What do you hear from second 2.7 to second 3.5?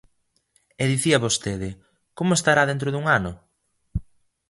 dun ano?